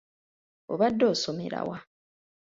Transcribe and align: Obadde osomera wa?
Obadde 0.71 1.03
osomera 1.13 1.59
wa? 1.67 1.77